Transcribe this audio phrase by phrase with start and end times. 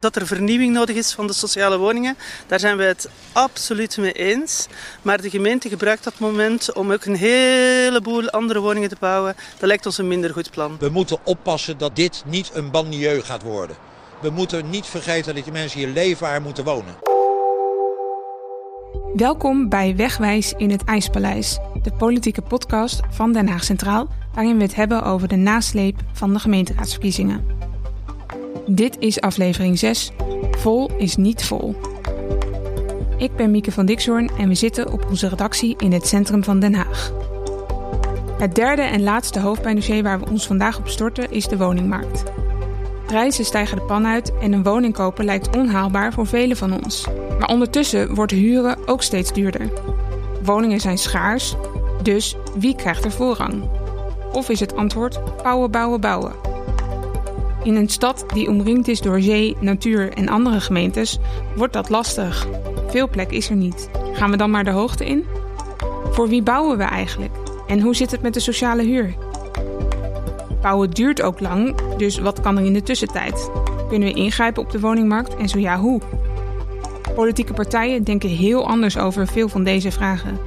[0.00, 2.16] Dat er vernieuwing nodig is van de sociale woningen,
[2.46, 4.66] daar zijn we het absoluut mee eens.
[5.02, 9.34] Maar de gemeente gebruikt dat moment om ook een heleboel andere woningen te bouwen.
[9.58, 10.76] Dat lijkt ons een minder goed plan.
[10.78, 13.76] We moeten oppassen dat dit niet een banlieue gaat worden.
[14.20, 16.94] We moeten niet vergeten dat die mensen hier leefbaar moeten wonen.
[19.14, 24.62] Welkom bij Wegwijs in het IJspaleis, de politieke podcast van Den Haag Centraal, waarin we
[24.62, 27.67] het hebben over de nasleep van de gemeenteraadsverkiezingen.
[28.70, 30.12] Dit is aflevering 6.
[30.50, 31.74] Vol is niet vol.
[33.16, 36.60] Ik ben Mieke van Dixhoorn en we zitten op onze redactie in het centrum van
[36.60, 37.12] Den Haag.
[38.38, 42.22] Het derde en laatste hoofdpijndossier waar we ons vandaag op storten is de woningmarkt.
[43.06, 47.06] Prijzen stijgen de pan uit en een woning kopen lijkt onhaalbaar voor velen van ons.
[47.38, 49.70] Maar ondertussen wordt huren ook steeds duurder.
[50.42, 51.54] Woningen zijn schaars,
[52.02, 53.70] dus wie krijgt er voorrang?
[54.32, 56.57] Of is het antwoord bouwen, bouwen, bouwen?
[57.62, 61.18] In een stad die omringd is door zee, natuur en andere gemeentes,
[61.56, 62.46] wordt dat lastig.
[62.88, 63.90] Veel plek is er niet.
[64.12, 65.24] Gaan we dan maar de hoogte in?
[66.10, 67.32] Voor wie bouwen we eigenlijk?
[67.66, 69.14] En hoe zit het met de sociale huur?
[70.62, 73.50] Bouwen duurt ook lang, dus wat kan er in de tussentijd?
[73.88, 76.00] Kunnen we ingrijpen op de woningmarkt en zo ja, hoe?
[77.14, 80.38] Politieke partijen denken heel anders over veel van deze vragen.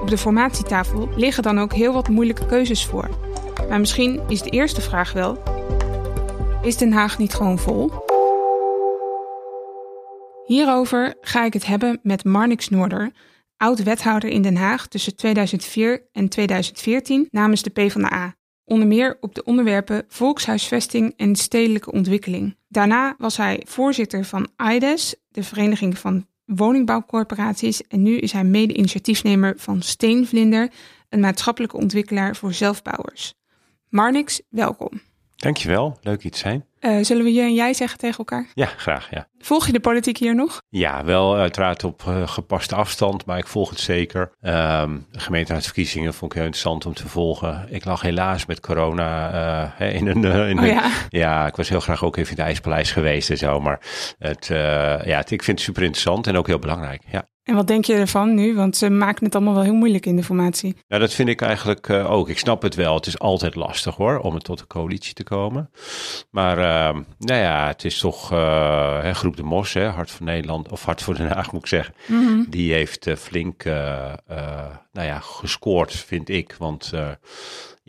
[0.00, 3.08] Op de formatietafel liggen dan ook heel wat moeilijke keuzes voor.
[3.68, 5.42] Maar misschien is de eerste vraag wel:
[6.62, 7.90] is Den Haag niet gewoon vol?
[10.44, 13.12] Hierover ga ik het hebben met Marnix Noorder,
[13.56, 18.34] oud-wethouder in Den Haag tussen 2004 en 2014 namens de PvdA.
[18.64, 22.56] Onder meer op de onderwerpen volkshuisvesting en stedelijke ontwikkeling.
[22.68, 29.54] Daarna was hij voorzitter van IDES, de Vereniging van Woningbouwcorporaties, en nu is hij mede-initiatiefnemer
[29.56, 30.70] van Steenvlinder,
[31.08, 33.34] een maatschappelijke ontwikkelaar voor zelfbouwers.
[33.88, 35.00] Marnix, welkom.
[35.40, 36.64] Dankjewel, leuk iets zijn.
[36.80, 38.46] Uh, zullen we je en jij zeggen tegen elkaar?
[38.54, 39.28] Ja, graag, ja.
[39.38, 40.62] Volg je de politiek hier nog?
[40.68, 44.20] Ja, wel uiteraard op uh, gepaste afstand, maar ik volg het zeker.
[44.20, 47.66] Um, de gemeenteraadsverkiezingen vond ik heel interessant om te volgen.
[47.68, 50.24] Ik lag helaas met corona uh, in een...
[50.48, 50.90] in oh, ja?
[51.08, 53.80] ja, ik was heel graag ook even in het IJspaleis geweest en zo, maar
[54.18, 54.46] het,
[55.04, 57.28] ja, het, ik vind het super interessant en ook heel belangrijk, ja.
[57.42, 58.54] En wat denk je ervan nu?
[58.54, 60.76] Want ze maken het allemaal wel heel moeilijk in de formatie.
[60.88, 62.28] Nou, dat vind ik eigenlijk ook.
[62.28, 62.94] Ik snap het wel.
[62.94, 65.70] Het is altijd lastig hoor, om het tot een coalitie te komen.
[66.30, 66.58] Maar
[67.18, 71.02] nou ja, het is toch uh, Groep de Mos, hè, Hart voor Nederland, of Hart
[71.02, 71.94] voor Den Haag moet ik zeggen.
[72.06, 72.46] Mm -hmm.
[72.48, 73.64] Die heeft uh, flink
[74.92, 76.54] nou ja, gescoord, vind ik.
[76.58, 76.92] Want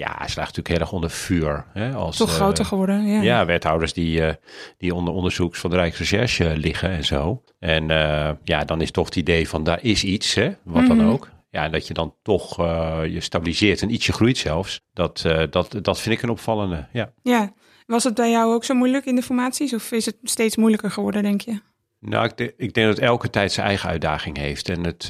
[0.01, 1.65] ja, hij slaagt natuurlijk heel erg onder vuur.
[1.73, 3.21] Hè, als, Toch groter geworden, ja.
[3.21, 4.31] Ja, wethouders die, uh,
[4.77, 7.43] die onder onderzoeks van de Rijksrecherche liggen en zo.
[7.59, 10.89] En uh, ja, dan is toch het idee van daar is iets, hè, wat mm
[10.89, 10.97] -hmm.
[10.97, 11.29] dan ook.
[11.49, 12.57] Ja, en dat je dan toch
[13.05, 14.81] je stabiliseert en ietsje groeit zelfs.
[14.93, 17.11] Dat, dat, dat vind ik een opvallende, ja.
[17.23, 17.53] Ja,
[17.91, 19.73] was het bij jou ook zo moeilijk in de formaties?
[19.73, 21.61] Of is het steeds moeilijker geworden, denk je?
[21.99, 24.69] Nou, ik, de, ik denk dat elke tijd zijn eigen uitdaging heeft.
[24.69, 25.09] En het,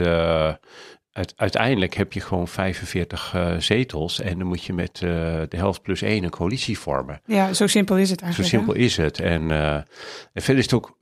[1.36, 5.10] uiteindelijk heb je gewoon 45 uh, zetels en dan moet je met uh,
[5.50, 7.22] de helft plus één een coalitie vormen.
[7.26, 8.52] Ja, zo simpel is het eigenlijk.
[8.52, 8.80] Zo simpel hè?
[8.80, 9.20] is het.
[9.20, 10.98] En, en verder is het ook,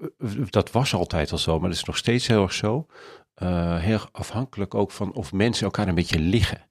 [0.49, 2.85] dat was altijd al zo, maar dat is nog steeds heel erg zo.
[3.79, 6.67] heel afhankelijk ook van of mensen elkaar een beetje liggen.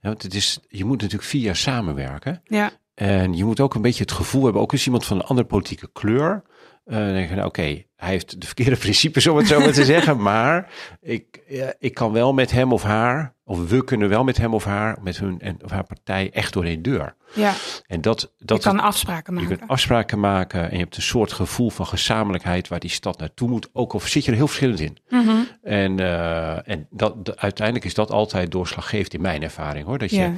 [0.00, 2.42] Ja, want het is, je moet natuurlijk vier jaar samenwerken.
[2.44, 2.72] Ja.
[3.02, 5.48] En je moet ook een beetje het gevoel hebben, ook als iemand van een andere
[5.48, 6.42] politieke kleur,
[6.86, 9.60] uh, dan denk je, nou, oké, okay, hij heeft de verkeerde principes om het zo
[9.60, 13.84] maar te zeggen, maar ik, ja, ik kan wel met hem of haar, of we
[13.84, 16.82] kunnen wel met hem of haar, met hun en of haar partij echt door één
[16.82, 17.14] deur.
[17.32, 17.52] Ja.
[17.86, 19.48] En dat, dat je kan afspraken maken.
[19.50, 23.18] Je kunt afspraken maken en je hebt een soort gevoel van gezamenlijkheid waar die stad
[23.18, 24.98] naartoe moet, ook al zit je er heel verschillend in.
[25.08, 25.48] Mm -hmm.
[25.62, 30.10] En, uh, en dat, de, uiteindelijk is dat altijd doorslaggevend in mijn ervaring hoor, dat
[30.10, 30.32] je, ja,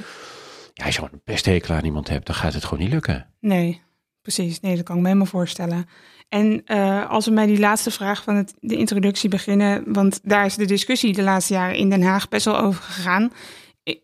[0.74, 3.26] ja als je een best hekel aan iemand hebt, dan gaat het gewoon niet lukken.
[3.40, 3.82] Nee,
[4.22, 4.60] precies.
[4.60, 5.88] Nee, dat kan ik me helemaal voorstellen.
[6.28, 10.46] En uh, als we met die laatste vraag van het, de introductie beginnen, want daar
[10.46, 13.32] is de discussie de laatste jaren in Den Haag best wel over gegaan.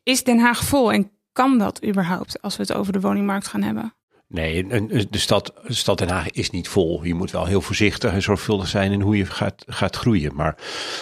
[0.03, 3.63] Is Den Haag vol en kan dat überhaupt als we het over de woningmarkt gaan
[3.63, 3.95] hebben?
[4.29, 4.67] Nee,
[5.11, 7.05] de stad, de stad Den Haag is niet vol.
[7.05, 10.35] Je moet wel heel voorzichtig en zorgvuldig zijn in hoe je gaat, gaat groeien.
[10.35, 10.57] Maar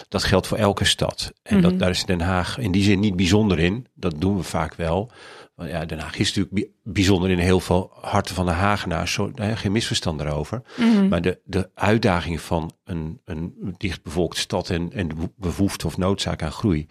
[0.09, 1.33] dat geldt voor elke stad.
[1.43, 1.71] En mm -hmm.
[1.71, 3.87] dat, daar is Den Haag in die zin niet bijzonder in.
[3.95, 5.11] Dat doen we vaak wel.
[5.59, 9.13] Want ja, Den Haag is natuurlijk bijzonder in heel veel harten van de Hagenaars.
[9.13, 10.63] Zo, nou geen misverstand daarover.
[10.77, 10.89] Mhm.
[10.89, 11.09] Mm -hmm.
[11.09, 16.43] Maar de, de uitdaging van een, een dichtbevolkte stad en, en de behoefte of noodzaak
[16.43, 16.87] aan groei.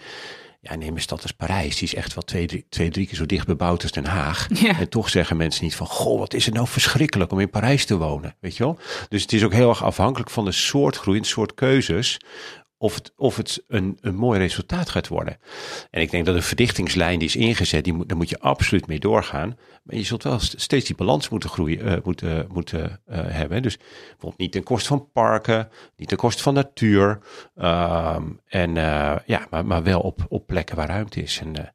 [0.61, 1.75] Ja, neem een stad als Parijs.
[1.75, 4.47] Die is echt wel twee drie, twee, drie keer zo dicht bebouwd als Den Haag.
[4.53, 4.79] Ja.
[4.79, 5.87] En toch zeggen mensen niet van...
[5.87, 8.35] Goh, wat is het nou verschrikkelijk om in Parijs te wonen.
[8.39, 8.79] Weet je wel?
[9.09, 12.19] Dus het is ook heel erg afhankelijk van de soort groei en de soort keuzes
[12.77, 15.37] of het, of het een, een mooi resultaat gaat worden.
[15.89, 18.87] En ik denk dat een verdichtingslijn die is ingezet, die moet, daar moet je absoluut
[18.87, 19.57] mee doorgaan.
[19.83, 23.61] Maar je zult wel steeds die balans moeten groeien, uh, moeten, moeten uh, hebben.
[23.61, 27.19] Dus bijvoorbeeld niet ten koste van parken, niet ten koste van natuur.
[27.55, 31.39] Um, en uh, ja, maar, maar wel op, op plekken waar ruimte is.
[31.39, 31.73] En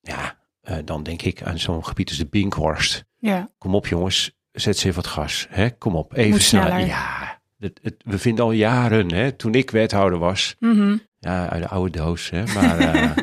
[0.00, 0.38] ja,
[0.84, 3.04] dan denk ik aan zo'n gebied als de Binkhorst.
[3.18, 3.50] Ja.
[3.58, 5.46] Kom op jongens, zet ze even wat gas.
[5.50, 5.70] Hè?
[5.70, 6.86] Kom op, even sneller.
[6.86, 7.23] Ja,
[7.64, 11.00] het, het, we vinden al jaren, hè, toen ik wethouder was, mm -hmm.
[11.18, 12.80] ja, uit de oude doos, hè, maar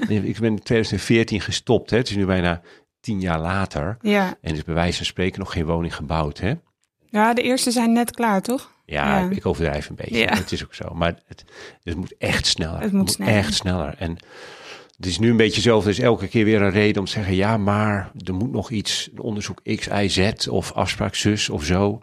[0.10, 1.90] uh, ik ben in 2014 gestopt.
[1.90, 2.62] Hè, het is nu bijna
[3.00, 3.98] tien jaar later.
[4.02, 4.38] Ja.
[4.42, 6.40] En is bij wijze van spreken nog geen woning gebouwd.
[6.40, 6.54] Hè?
[7.10, 8.72] Ja, de eerste zijn net klaar, toch?
[8.86, 9.30] Ja, ja.
[9.30, 10.18] ik overdrijf een beetje.
[10.18, 10.36] Ja.
[10.36, 10.94] Het is ook zo.
[10.94, 11.44] Maar het,
[11.84, 12.82] het moet echt sneller.
[12.82, 13.34] Het moet, het moet sneller.
[13.34, 13.96] echt sneller.
[13.98, 14.18] En
[14.98, 17.12] het is nu een beetje zo, er is elke keer weer een reden om te
[17.12, 21.64] zeggen, ja, maar er moet nog iets, onderzoek X, Y, Z of afspraak zus of
[21.64, 22.02] zo.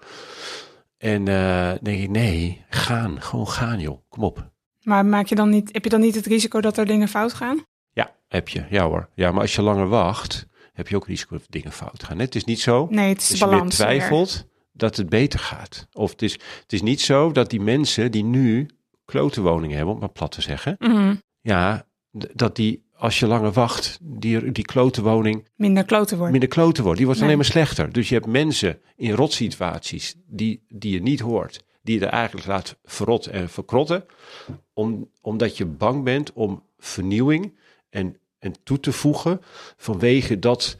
[0.98, 4.50] En uh, denk ik, nee, gaan, gewoon gaan joh, kom op.
[4.82, 7.32] Maar maak je dan niet, heb je dan niet het risico dat er dingen fout
[7.32, 7.62] gaan?
[7.92, 9.08] Ja, heb je, ja hoor.
[9.14, 12.18] Ja, maar als je langer wacht, heb je ook risico dat dingen fout gaan.
[12.18, 14.44] Het is niet zo, nee, het is als je balans weer twijfelt, weer.
[14.72, 15.88] dat het beter gaat.
[15.92, 18.68] Of het is, het is niet zo dat die mensen die nu
[19.04, 21.22] klote woningen hebben, om maar plat te zeggen, mm -hmm.
[21.40, 26.32] ja, dat die als je langer wacht, die, die klote woning minder kloten wordt.
[26.32, 26.96] Minder kloten wordt.
[26.96, 27.30] Die wordt nee.
[27.30, 27.92] alleen maar slechter.
[27.92, 32.46] Dus je hebt mensen in rotsituaties die, die je niet hoort, die je er eigenlijk
[32.46, 34.04] laat verrotten en verkrotten,
[34.72, 37.58] om, omdat je bang bent om vernieuwing
[37.90, 39.40] en, en toe te voegen
[39.76, 40.76] vanwege dat.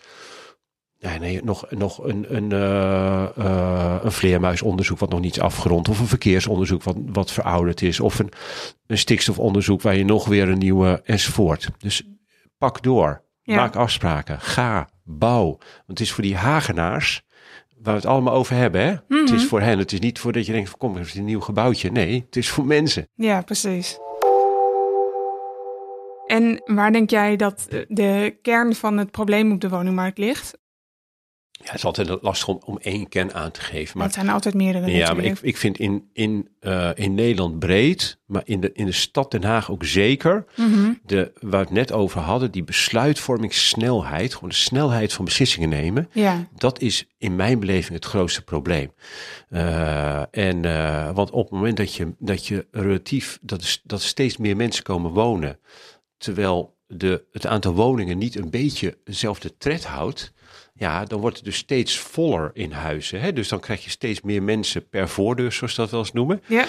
[1.01, 5.89] Ja, nee, nog, nog een, een, uh, uh, een vleermuisonderzoek wat nog niet is afgerond.
[5.89, 8.01] Of een verkeersonderzoek wat, wat verouderd is.
[8.01, 8.31] Of een,
[8.87, 11.69] een stikstofonderzoek waar je nog weer een nieuwe enzovoort.
[11.79, 12.03] Dus
[12.59, 13.23] pak door.
[13.43, 13.57] Ja.
[13.57, 14.41] Maak afspraken.
[14.41, 14.89] Ga.
[15.05, 15.47] Bouw.
[15.47, 17.23] Want het is voor die Hagenaars,
[17.69, 18.81] waar we het allemaal over hebben.
[18.81, 18.91] Hè?
[18.91, 19.21] Mm -hmm.
[19.21, 19.79] Het is voor hen.
[19.79, 21.91] Het is niet voor dat je denkt, kom, er is een nieuw gebouwtje.
[21.91, 23.09] Nee, het is voor mensen.
[23.15, 23.99] Ja, precies.
[26.27, 30.59] En waar denk jij dat de kern van het probleem op de woningmarkt ligt?
[31.61, 33.99] Ja, het is altijd lastig om, om één kern aan te geven.
[33.99, 34.91] Maar het zijn altijd meerdere.
[34.91, 38.85] Ja, maar ik, ik vind in, in, uh, in Nederland breed, maar in de, in
[38.85, 41.01] de stad Den Haag ook zeker, mm -hmm.
[41.05, 46.09] de, waar we het net over hadden, die besluitvormingssnelheid, gewoon de snelheid van beslissingen nemen,
[46.13, 46.49] ja.
[46.57, 48.93] dat is in mijn beleving het grootste probleem.
[49.51, 54.03] Uh, en, uh, want op het moment dat je, dat je relatief, dat, is, dat
[54.03, 55.59] steeds meer mensen komen wonen,
[56.19, 60.33] terwijl de, het aantal woningen niet een beetje dezelfde tred houdt,
[60.79, 63.21] ja, dan wordt het dus steeds voller in huizen.
[63.21, 63.33] Hè?
[63.33, 66.43] Dus dan krijg je steeds meer mensen per voordeur, zoals dat wel eens noemen.
[66.47, 66.65] Ja.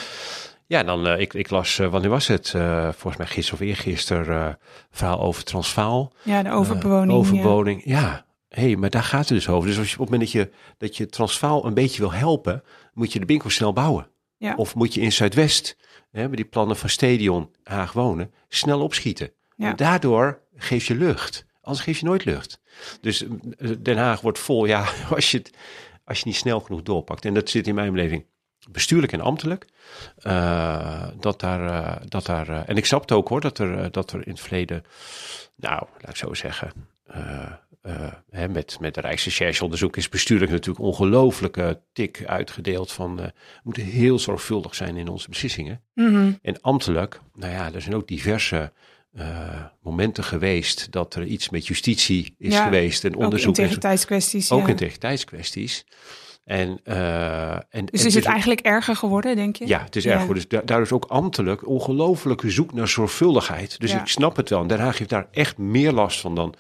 [0.68, 2.54] Ja, dan, uh, ik, ik las, uh, wanneer was het?
[2.56, 4.60] Uh, volgens mij gisteren of eergisteren,
[4.92, 6.14] verhaal over Transvaal.
[6.24, 7.12] Ja, de overbewoning.
[7.12, 8.00] overbewoning, ja.
[8.00, 8.26] ja.
[8.48, 9.70] Hé, hey, maar daar gaat het dus over.
[9.70, 12.64] Dus als je, op het moment dat je, dat je Transvaal een beetje wil helpen,
[12.94, 14.08] moet je de winkel snel bouwen.
[14.38, 14.56] Ja.
[14.56, 15.78] Of moet je in Zuidwest,
[16.12, 19.32] hè, met die plannen van Stadion Haag wonen, snel opschieten.
[19.56, 19.70] Ja.
[19.70, 21.46] En daardoor geef je lucht.
[21.62, 22.62] Anders geef je nooit lucht.
[23.02, 23.26] Dus
[23.80, 25.52] Den Haag wordt vol, ja, als je het,
[26.04, 27.26] als je niet snel genoeg doorpakt.
[27.26, 28.26] En dat zit in mijn beleving
[28.72, 29.66] bestuurlijk en ambtelijk.
[30.24, 33.92] Uh, dat daar, uh, dat daar uh, en ik snap het ook hoor, dat er,
[33.92, 34.84] dat er in het verleden,
[35.56, 36.72] nou, laat ik zo zeggen,
[38.30, 43.34] hè, met, met de Rijksrechercheonderzoek is bestuurlijk natuurlijk ongelooflijke tik uitgedeeld van, we
[43.64, 45.82] moeten heel zorgvuldig zijn in onze beslissingen.
[45.94, 46.40] Mm -hmm.
[46.42, 48.72] En ambtelijk, nou ja, er zijn ook diverse
[49.14, 53.50] uh, momenten geweest dat er iets met justitie is ja, geweest en onderzoek.
[53.50, 54.52] Ook integriteitskwesties.
[54.52, 54.68] Ook ja.
[54.68, 55.86] integriteitskwesties.
[56.44, 59.68] En, uh, en, dus en is het eigenlijk erger geworden, denk je?
[59.68, 60.12] Ja, het is ja.
[60.12, 60.46] erg geworden.
[60.50, 63.80] Dus daar is ook ambtelijk ongelooflijke zoek naar zorgvuldigheid.
[63.80, 64.62] Dus ik snap het wel.
[64.62, 66.54] En Den Haag heeft daar echt meer last van dan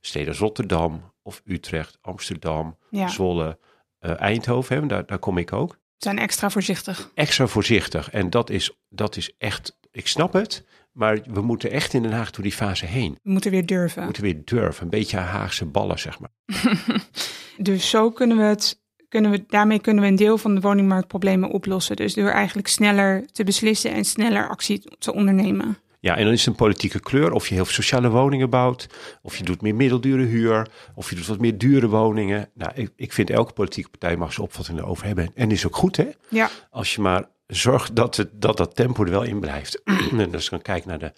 [0.00, 2.76] steden als Rotterdam of Utrecht, Amsterdam.
[2.90, 3.58] Zwolle,
[4.00, 4.76] uh, Eindhoven.
[4.80, 5.78] Hè, daar, daar kom ik ook.
[5.96, 7.10] Zijn extra voorzichtig.
[7.14, 8.10] Extra voorzichtig.
[8.10, 10.64] En dat is, dat is echt, ik snap het.
[10.98, 13.18] Maar we moeten echt in Den Haag door die fase heen.
[13.22, 13.98] We moeten weer durven.
[13.98, 14.82] We moeten weer durven.
[14.82, 16.30] Een beetje Haagse ballen, zeg maar.
[17.56, 18.80] dus zo kunnen we het.
[19.08, 21.96] Kunnen we, daarmee kunnen we een deel van de woningmarktproblemen oplossen.
[21.96, 25.78] Dus door eigenlijk sneller te beslissen en sneller actie te ondernemen.
[26.00, 27.32] Ja, en dan is het een politieke kleur.
[27.32, 28.86] Of je heel veel sociale woningen bouwt.
[29.22, 30.68] Of je doet meer middeldure huur.
[30.94, 32.50] Of je doet wat meer dure woningen.
[32.54, 35.30] Nou, ik, ik vind elke politieke partij mag zijn opvatting erover hebben.
[35.34, 36.08] En is ook goed, hè?
[36.28, 36.50] Ja.
[36.70, 39.82] Als je maar zorg dat het, dat, dat tempo er wel in blijft.
[40.18, 41.12] en als ik dan kijk naar de,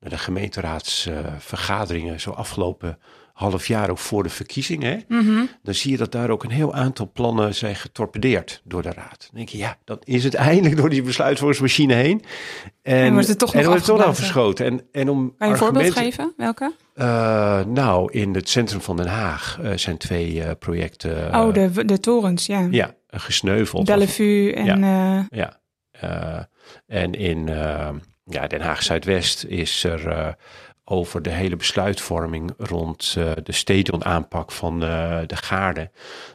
[0.00, 2.98] naar de gemeenteraadsvergaderingen, zo afgelopen
[3.32, 5.48] half jaar ook voor de verkiezingen, mm -hmm.
[5.62, 9.18] dan zie je dat daar ook een heel aantal plannen zijn getorpedeerd door de raad.
[9.18, 12.22] Dan denk je, ja, dan is het eindelijk door die besluitvormingsmachine heen.
[12.82, 14.54] En, en wordt het toch en nog, wordt het toch.
[14.54, 16.32] En, en om kan je een voorbeeld geven?
[16.36, 16.72] Welke?
[16.94, 21.34] Uh, nou, in het centrum van Den Haag uh, zijn twee uh, projecten.
[21.34, 22.68] oh, de, de torens, ja.
[22.70, 23.84] Ja, gesneuveld.
[23.84, 24.64] Bellevue en...
[24.64, 25.26] Ja.
[25.30, 25.64] ja.
[26.04, 26.38] Uh,
[26.86, 27.88] en in, uh,
[28.24, 30.28] ja, Den Haag Zuidwest is er uh,
[30.88, 35.90] over de hele besluitvorming rond uh, de stadionaanpak van uh, de Gaarden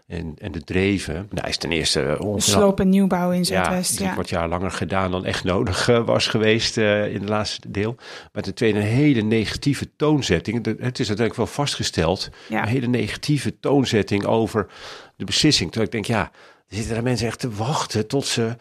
[0.07, 1.27] en, en de Dreven.
[1.29, 3.99] Nou, is ten eerste sloop en nieuwbouw in Zuidwest.
[3.99, 4.15] Ja, ja.
[4.15, 7.95] wat jaar langer gedaan dan echt nodig was geweest in het laatste deel.
[8.31, 10.65] Maar ten tweede een hele negatieve toonzetting.
[10.65, 12.29] Het is uiteindelijk wel vastgesteld.
[12.49, 12.61] Ja.
[12.61, 14.67] Een hele negatieve toonzetting over
[15.15, 15.71] de beslissing.
[15.71, 16.31] Terwijl ik denk, ja,
[16.67, 18.55] er zitten er mensen echt te wachten tot ze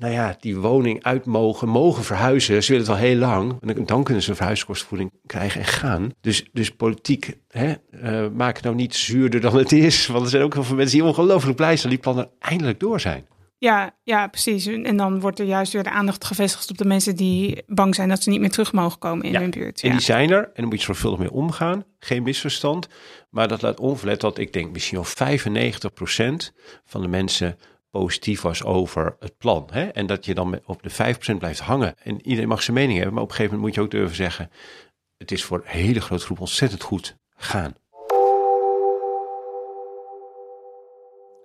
[0.00, 2.62] nou ja, die woning uit mogen, mogen verhuizen.
[2.62, 3.56] Ze willen het al heel lang.
[3.60, 6.10] En dan kunnen ze een verhuiskostvergoeding krijgen en gaan.
[6.20, 10.06] Dus, dus politiek, hè, uh, maak het nou niet zuurder dan het is.
[10.06, 12.80] Want er zijn ook heel veel mensen die ongelooflijk blij zijn dat die plannen eindelijk
[12.80, 13.26] door zijn.
[13.58, 14.66] Ja, ja, precies.
[14.66, 18.08] En dan wordt er juist weer de aandacht gevestigd op de mensen die bang zijn
[18.08, 19.82] dat ze niet meer terug mogen komen in ja, hun buurt.
[19.82, 21.84] En die zijn er en dan moet je zorgvuldig mee omgaan.
[21.98, 22.88] Geen misverstand.
[23.30, 26.54] Maar dat laat onverlet dat ik denk misschien wel 95%
[26.84, 27.58] van de mensen
[27.90, 29.68] positief was over het plan.
[29.70, 29.86] Hè?
[29.86, 31.94] En dat je dan op de 5% blijft hangen.
[32.02, 34.16] En iedereen mag zijn mening hebben, maar op een gegeven moment moet je ook durven
[34.16, 34.50] zeggen:
[35.16, 37.74] het is voor een hele grote groep ontzettend goed gaan.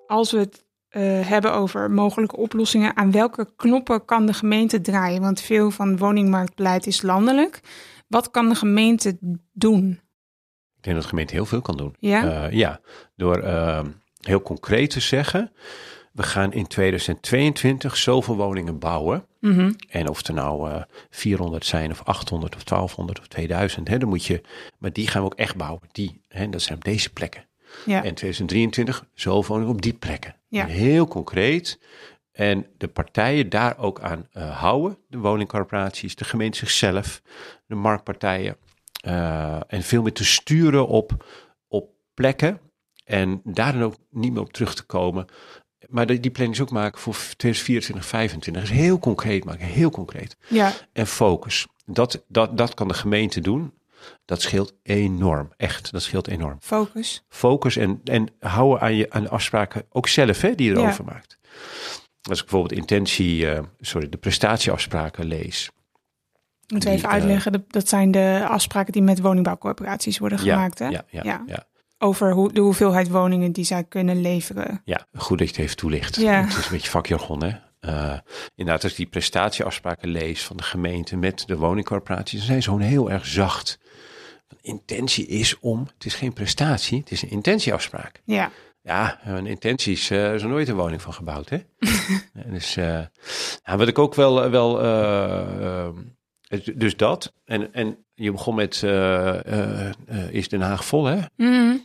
[0.07, 5.21] Als we het uh, hebben over mogelijke oplossingen, aan welke knoppen kan de gemeente draaien?
[5.21, 7.59] Want veel van woningmarktbeleid is landelijk.
[8.07, 9.17] Wat kan de gemeente
[9.53, 9.99] doen?
[10.75, 11.95] Ik denk dat de gemeente heel veel kan doen.
[11.99, 12.79] Ja, uh, ja
[13.15, 13.83] door uh,
[14.19, 15.51] heel concreet te zeggen
[16.15, 19.25] we gaan in 2022 zoveel woningen bouwen.
[19.39, 19.75] Mm -hmm.
[19.89, 24.09] En of er nou uh, 400 zijn, of 800, of 1200, of 2000, hè, dan
[24.09, 24.41] moet je.
[24.77, 25.81] Maar die gaan we ook echt bouwen.
[25.91, 27.45] Die, hè, dat zijn op deze plekken.
[27.85, 28.03] Ja.
[28.03, 30.35] En 2023 zoveel woningen op die plekken.
[30.47, 30.65] Ja.
[30.65, 31.79] Heel concreet.
[32.31, 34.97] En de partijen daar ook aan uh, houden.
[35.07, 37.21] De woningcorporaties, de gemeente zichzelf,
[37.67, 38.57] de marktpartijen.
[39.07, 41.25] Uh, en veel meer te sturen op,
[41.67, 42.59] op plekken.
[43.05, 45.25] En daar dan ook niet meer op terug te komen.
[45.89, 48.61] Maar die planning ook maken voor 2024, 2025.
[48.63, 50.37] Dus heel concreet maken, heel concreet.
[50.47, 50.71] Ja.
[50.93, 51.67] En focus.
[51.85, 53.73] Dat, dat, dat kan de gemeente doen.
[54.25, 55.51] Dat scheelt enorm.
[55.57, 56.57] Echt, dat scheelt enorm.
[56.61, 57.23] Focus.
[57.29, 61.05] Focus en, en houden aan, je, aan de afspraken, ook zelf, hè, die je erover
[61.05, 61.13] Ja.
[61.13, 61.37] maakt.
[62.21, 65.69] Als ik bijvoorbeeld intentie, uh, sorry, de prestatieafspraken lees.
[66.65, 70.79] Die, even uh, uitleggen, dat zijn de afspraken die met woningbouwcorporaties worden gemaakt.
[70.79, 70.87] Hè?
[70.87, 71.43] Ja, ja, Ja.
[71.45, 71.65] ja.
[71.97, 74.81] Over hoe, de hoeveelheid woningen die zij kunnen leveren.
[74.85, 76.15] Ja, goed dat je het even toelicht.
[76.15, 76.41] Ja.
[76.41, 77.51] Het is een beetje vakjargon, hè.
[77.89, 78.17] Uh,
[78.55, 82.69] inderdaad, als ik die prestatieafspraken lees van de gemeente met de woningcorporaties, dan zijn ze
[82.69, 83.79] gewoon heel erg zacht.
[84.61, 88.21] Intentie is om, het is geen prestatie, het is een intentieafspraak.
[88.23, 91.57] Ja, Ja, een intenties uh, is er nooit een woning van gebouwd, hè?
[92.43, 93.01] En dus, uh,
[93.63, 95.89] ja, wat ik ook wel, wel uh,
[96.75, 97.33] dus dat.
[97.45, 99.91] En, en je begon met, uh,
[100.29, 101.19] is Den Haag vol, hè?
[101.35, 101.77] Mhm.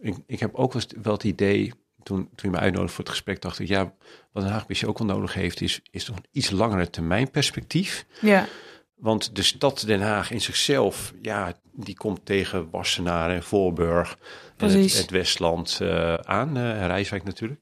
[0.00, 1.72] Ik, ik heb ook wel, wel het idee,
[2.02, 3.94] toen, toen je me uitnodigde voor het gesprek, dacht ik, ja,
[4.32, 7.30] wat Den Haag misschien ook wel nodig heeft, is, is toch een iets langere termijn
[7.30, 8.06] perspectief.
[8.20, 8.46] ja,
[8.94, 14.18] Want de stad Den Haag in zichzelf, ja, die komt tegen Wassenaar en Voorburg
[14.56, 17.60] en het, Westland uh, aan, Rijswijk natuurlijk.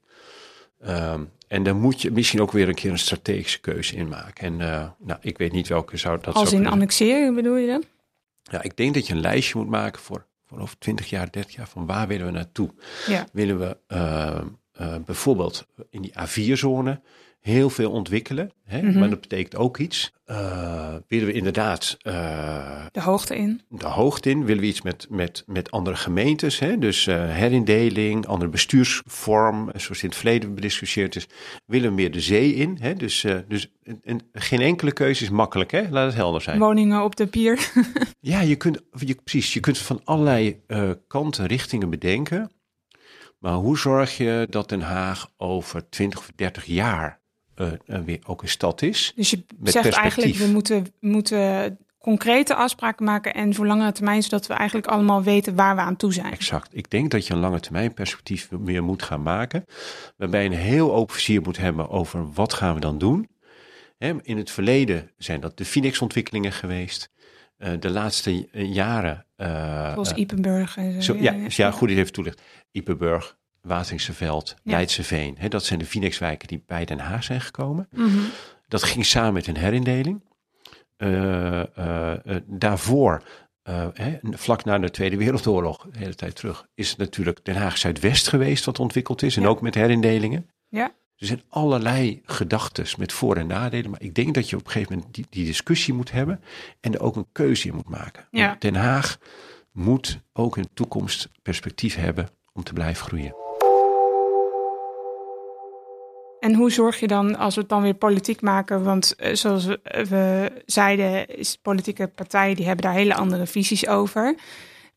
[0.87, 4.45] Um, en dan moet je misschien ook weer een keer een strategische keuze in maken.
[4.45, 7.67] En uh, nou, ik weet niet welke zou dat als zou in annexeren bedoel je
[7.67, 7.83] dan?
[8.43, 11.55] Ja, ik denk dat je een lijstje moet maken voor, voor over 20 jaar, 30
[11.55, 12.69] jaar, van waar willen we naartoe?
[13.07, 14.41] Ja, Willen we uh,
[14.81, 17.01] uh, bijvoorbeeld in die A4-zone
[17.41, 18.81] heel veel ontwikkelen, hè?
[18.81, 18.99] Mhm.
[18.99, 20.13] maar dat betekent ook iets.
[20.27, 23.61] Uh, willen we inderdaad uh, de hoogte in.
[23.69, 24.45] de hoogte in?
[24.45, 26.59] Willen we iets met, met, met andere gemeentes?
[26.59, 26.77] Hè?
[26.77, 31.27] Dus uh, herindeling, andere bestuursvorm, zoals in het verleden bediscussieerd is.
[31.65, 32.77] Willen we meer de zee in?
[32.81, 32.93] Hè?
[32.95, 35.89] Dus, dus en, en geen enkele keuze is makkelijk, hè?
[35.89, 36.59] laat het helder zijn.
[36.59, 37.59] Woningen op de pier.
[38.23, 40.61] Ja, je kunt, je, precies, je kunt van allerlei
[41.07, 42.51] kanten, richtingen bedenken.
[43.39, 47.20] Maar hoe zorg je dat Den Haag over 20 of 30 jaar
[47.85, 49.13] weer ook een stad is?
[49.15, 54.23] Dus je Met zegt eigenlijk, we moeten, moeten concrete afspraken maken en voor langere termijn,
[54.23, 56.31] zodat we eigenlijk allemaal weten waar we aan toe zijn.
[56.31, 56.69] Exact.
[56.73, 59.65] Ik denk dat je een lange termijn perspectief weer moet gaan maken.
[60.17, 63.29] Waarbij een heel open vizier moet hebben over wat gaan we dan doen.
[64.21, 67.09] In het verleden zijn dat de Phoenix-ontwikkelingen geweest.
[67.57, 69.25] Uh, de laatste jaren.
[69.37, 70.77] Uh, Zoals Ipenburg.
[70.77, 72.41] En zo, ja, ja, ja, goed, dit even toelicht.
[72.71, 74.71] Ipenburg, Wateringseveld, Ja.
[74.71, 75.35] Leidseveen.
[75.39, 77.87] Hè, dat zijn de Phoenixwijken die bij Den Haag zijn gekomen.
[77.91, 78.19] Mhm.
[78.67, 80.21] Dat ging samen met een herindeling.
[80.97, 81.09] Uh,
[81.77, 83.23] uh, uh, daarvoor,
[83.93, 87.77] hè, vlak na de Tweede Wereldoorlog, de hele tijd terug, is het natuurlijk Den Haag
[87.77, 89.35] Zuidwest geweest wat ontwikkeld is.
[89.35, 89.47] En Ja.
[89.47, 90.49] ook met herindelingen.
[90.69, 90.91] Ja.
[91.17, 93.89] Er zijn allerlei gedachten met voor- en nadelen.
[93.91, 96.41] Maar ik denk dat je op een gegeven moment die, die discussie moet hebben.
[96.79, 98.27] En er ook een keuze in moet maken.
[98.31, 98.55] Ja.
[98.59, 99.17] Den Haag
[99.71, 103.35] moet ook een toekomst perspectief hebben om te blijven groeien.
[106.41, 109.65] En hoe zorg je dan, als we het dan weer politiek maken, want eh, zoals
[109.65, 109.79] we,
[110.09, 114.35] we zeiden, is politieke partijen die hebben daar hele andere visies over.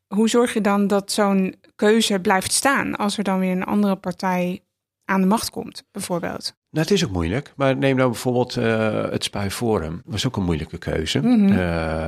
[0.06, 3.96] Hoe zorg je dan dat zo'n keuze blijft staan als er dan weer een andere
[3.96, 4.60] partij
[5.04, 6.54] aan de macht komt, bijvoorbeeld?
[6.70, 7.52] Nou, het is ook moeilijk.
[7.56, 10.02] Maar neem nou bijvoorbeeld uh, het Spui Forum.
[10.04, 11.18] was ook een moeilijke keuze.
[11.22, 11.56] Uh,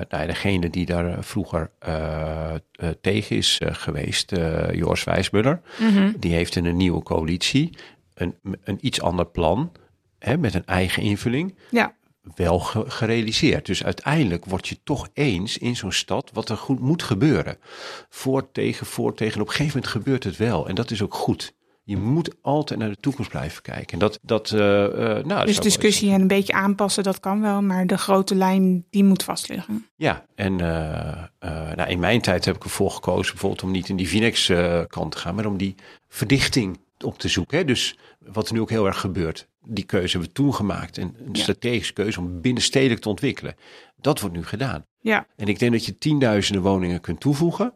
[0.09, 2.53] nou, degene die daar vroeger uh,
[3.01, 4.33] tegen is geweest,
[4.73, 6.13] Joris Wijsmuller, Mhm.
[6.19, 7.71] die heeft in een nieuwe coalitie
[8.17, 9.73] een, een iets ander plan,
[10.19, 11.95] hè, met een eigen invulling, Ja.
[12.35, 13.67] wel ge- gerealiseerd.
[13.67, 17.59] Dus uiteindelijk word je toch eens in zo'n stad wat er goed moet gebeuren.
[18.09, 19.35] Voor, tegen, voor, tegen.
[19.35, 20.69] En op een gegeven moment gebeurt het wel.
[20.69, 21.55] En dat is ook goed.
[21.83, 23.93] Je moet altijd naar de toekomst blijven kijken.
[23.93, 24.85] En dat, dat eh,
[25.19, 28.85] eh, nou, Dus discussie en een beetje aanpassen, dat kan wel, maar de grote lijn,
[28.91, 29.87] die moet vastliggen.
[29.97, 31.23] Ja, en eh,
[31.77, 35.19] nou, in mijn tijd heb ik ervoor gekozen bijvoorbeeld om niet in die Vinex-kant te
[35.19, 35.75] gaan, maar om die
[36.09, 37.59] verdichting op te zoeken.
[37.59, 37.65] Hè?
[37.65, 39.49] Dus wat er nu ook heel erg gebeurt.
[39.69, 40.99] Die keuze hebben we toen gemaakt.
[40.99, 41.41] En een Ja.
[41.43, 43.55] strategische keuze om binnenstedelijk te ontwikkelen.
[44.01, 44.87] Dat wordt nu gedaan.
[45.01, 47.73] Ja, En ik denk dat je tienduizenden woningen kunt toevoegen.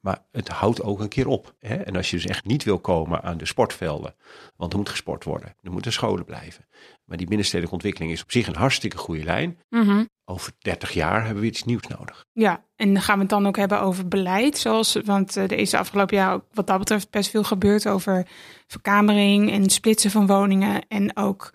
[0.00, 1.54] Maar het houdt ook een keer op.
[1.58, 1.74] Hè?
[1.74, 4.14] En als je dus echt niet wil komen aan de sportvelden.
[4.56, 5.54] Want er moet gesport worden.
[5.62, 6.66] Er moeten scholen blijven.
[7.04, 9.58] Maar die binnenstedelijke ontwikkeling is op zich een hartstikke goede lijn.
[9.68, 10.04] Mhm.
[10.24, 12.24] Over 30 jaar hebben we iets nieuws nodig.
[12.32, 12.68] ja.
[12.76, 15.70] En dan gaan we het dan ook hebben over beleid, zoals, want eh, er is
[15.70, 18.26] de afgelopen jaar ook wat dat betreft best veel gebeurd over
[18.66, 21.54] verkamering en splitsen van woningen en ook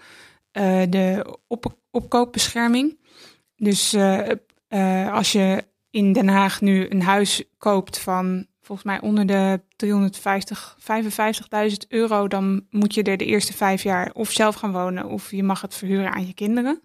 [0.52, 3.00] eh, de op, opkoopbescherming.
[3.56, 5.64] Dus eh, als je
[5.96, 10.78] in Den Haag nu een huis koopt van volgens mij onder de 350,
[11.70, 15.32] 55.000 euro, dan moet je er de eerste vijf jaar of zelf gaan wonen of
[15.32, 16.82] je mag het verhuren aan je kinderen.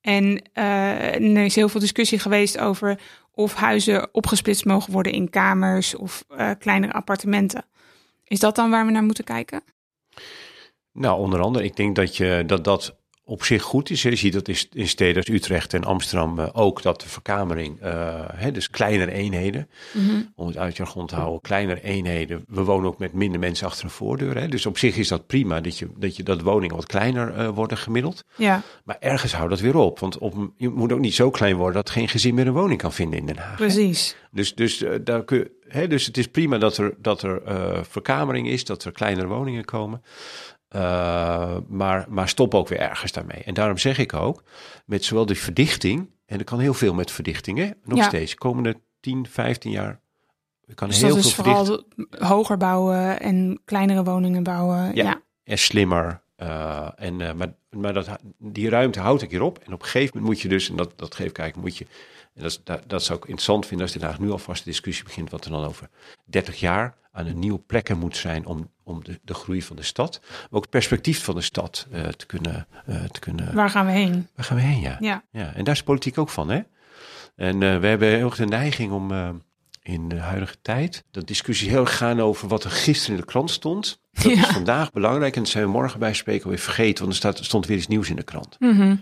[0.00, 3.00] En eh, er is heel veel discussie geweest over
[3.32, 7.64] of huizen opgesplitst mogen worden in kamers of eh, kleinere appartementen.
[8.24, 9.62] Is dat dan waar we naar moeten kijken?
[10.92, 12.99] Nou, onder andere, ik denk dat je, dat, dat
[13.30, 14.02] op zich goed is.
[14.02, 17.80] Je ziet dat is- in steden als Utrecht en Amsterdam eh, ook dat de verkamering,
[17.80, 19.68] eh, hè, dus kleinere eenheden,
[20.34, 22.44] om het uit jargon te houden, kleinere eenheden.
[22.48, 24.36] We wonen ook met minder mensen achter een voordeur.
[24.38, 27.34] Hè, dus op zich is dat prima dat je dat, je, dat woningen wat kleiner
[27.34, 28.24] eh, worden gemiddeld.
[28.36, 29.98] Ja, Maar ergens houdt dat weer op.
[29.98, 32.80] Want op, je moet ook niet zo klein worden dat geen gezin meer een woning
[32.80, 33.50] kan vinden in Den Haag.
[33.50, 33.56] hè.
[33.56, 34.16] precies.
[34.30, 37.42] Dus, dus, daar kun je, hè, dus het is prima dat er, dat er
[37.90, 40.02] verkamering is, dat er kleinere woningen komen.
[40.70, 43.42] Eh, maar, maar stop ook weer ergens daarmee.
[43.44, 44.42] En daarom zeg ik ook,
[44.86, 48.04] met zowel de verdichting, en er kan heel veel met verdichtingen, nog Ja.
[48.04, 50.00] steeds, de komende 10, 15 jaar,
[50.66, 51.84] er kan Dus heel dat veel is vooral
[52.28, 54.94] hoger bouwen en kleinere woningen bouwen.
[54.94, 55.04] Ja.
[55.04, 56.20] Ja, en slimmer.
[56.36, 59.58] eh, en, eh, maar maar dat, die ruimte houdt een keer op.
[59.58, 61.78] En op een gegeven moment moet je dus, en dat, dat geef ik eigenlijk, moet
[61.78, 61.86] je,
[62.34, 65.04] en dat, dat, dat zou ik interessant vinden als Den Haag nu alvast de discussie
[65.04, 65.88] begint, wat er dan over
[66.24, 69.82] 30 jaar aan een nieuwe plekken moet zijn om, om de, de groei van de
[69.82, 73.54] stad, maar ook het perspectief van de stad eh, te kunnen, eh, te kunnen.
[73.54, 74.28] Waar gaan we heen?
[74.34, 74.96] Waar gaan we heen, ja?
[75.00, 76.60] Ja, Ja, en daar is politiek ook van, hè?
[77.36, 79.12] En eh, we hebben heel erg de neiging om
[79.82, 83.26] in de huidige tijd dat discussie heel erg gaan over wat er gisteren in de
[83.26, 84.00] krant stond.
[84.12, 87.18] Dat is vandaag belangrijk en dat zijn we morgen bij spreken alweer vergeten, want er
[87.18, 88.56] staat, stond weer iets nieuws in de krant.
[88.58, 88.96] Mhm.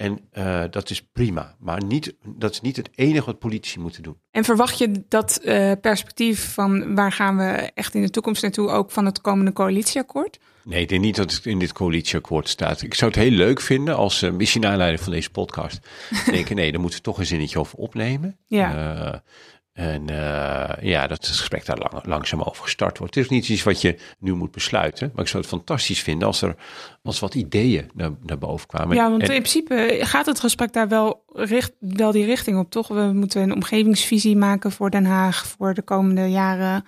[0.00, 4.02] En eh, dat is prima, maar niet, dat is niet het enige wat politici moeten
[4.02, 4.16] doen.
[4.30, 8.68] En verwacht je dat eh, perspectief van waar gaan we echt in de toekomst naartoe
[8.68, 10.38] ook van het komende coalitieakkoord?
[10.64, 12.82] Nee, ik denk niet dat het in dit coalitieakkoord staat.
[12.82, 15.80] Ik zou het heel leuk vinden als uh, misschien naar aanleiding van deze podcast
[16.26, 18.36] denken, nee, daar moeten we toch een zinnetje over opnemen.
[18.46, 19.22] Ja.
[19.80, 23.14] En uh, ja, dat het gesprek daar lang, langzaam over gestart wordt.
[23.14, 25.10] Het is niet iets wat je nu moet besluiten.
[25.14, 26.56] Maar ik zou het fantastisch vinden als er
[27.02, 28.96] als wat ideeën naar, naar boven kwamen.
[28.96, 32.70] Ja, want en, in principe gaat het gesprek daar wel, richt, wel die richting op,
[32.70, 32.88] toch?
[32.88, 36.84] We moeten een omgevingsvisie maken voor Den Haag voor de komende jaren.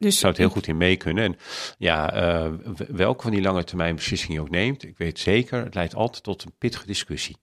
[0.00, 1.24] Dus zou het heel goed in mee kunnen.
[1.24, 1.36] En
[1.78, 2.52] ja, uh,
[2.88, 6.22] welke van die lange termijn beslissingen je ook neemt, ik weet zeker, het leidt altijd
[6.22, 7.36] tot een pittige discussie.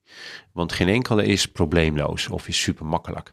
[0.52, 3.32] Want geen enkele is probleemloos of is super makkelijk.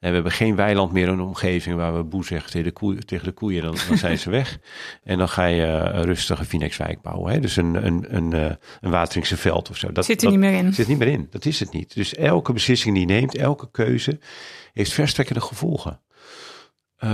[0.00, 2.72] En we hebben geen weiland meer in een omgeving waar we boe zeggen tegen de,
[2.72, 4.58] koe, tegen de koeien, dan, dan zijn ze weg.
[5.02, 7.32] En dan ga je een rustige Phoenixwijk bouwen.
[7.32, 7.40] Hè?
[7.40, 8.32] Dus een, een, een,
[8.80, 9.92] een Wateringse veld of zo.
[9.92, 10.74] Dat zit er niet meer in.
[10.74, 11.94] Zit niet meer in, dat is het niet.
[11.94, 14.18] Dus elke beslissing die je neemt, elke keuze,
[14.72, 16.00] heeft verstrekkende gevolgen.
[17.04, 17.10] Uh,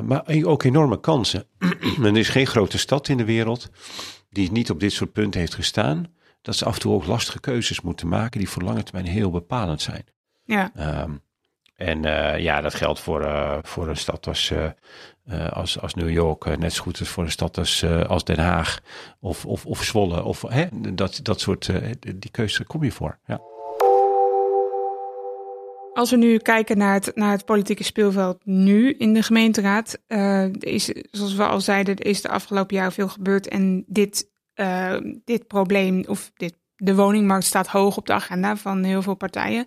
[0.00, 1.44] maar ook enorme kansen.
[2.02, 3.70] er is geen grote stad in de wereld
[4.30, 6.06] die niet op dit soort punten heeft gestaan.
[6.42, 9.30] Dat ze af en toe ook lastige keuzes moeten maken die voor lange termijn heel
[9.30, 10.04] bepalend zijn.
[10.44, 10.72] Ja.
[11.02, 11.22] Um,
[11.76, 14.52] en uh, ja, dat geldt voor, uh, voor een stad als,
[15.50, 18.80] als, als New York, net zo goed als voor een stad als, als Den Haag
[19.20, 20.22] of, of, of Zwolle.
[20.22, 23.18] Of, hè, dat, dat soort, die keuze kom je voor.
[23.26, 23.40] Ja.
[25.94, 30.52] Als we nu kijken naar het, naar het politieke speelveld nu in de gemeenteraad, uh,
[30.52, 33.48] is, zoals we al zeiden, is de afgelopen jaren veel gebeurd.
[33.48, 38.82] En dit eh, dit probleem of dit, de woningmarkt staat hoog op de agenda van
[38.82, 39.66] heel veel partijen.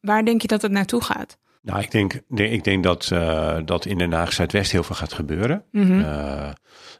[0.00, 1.38] Waar denk je dat het naartoe gaat?
[1.68, 5.12] Nou, ik denk, ik denk dat, uh, dat in Den Haag Zuidwest heel veel gaat
[5.12, 5.64] gebeuren.
[5.70, 5.98] Mhm.
[5.98, 6.50] Uh,